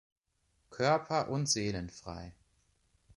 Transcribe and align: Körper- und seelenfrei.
Körper- 0.71 1.29
und 1.29 1.47
seelenfrei. 1.47 2.33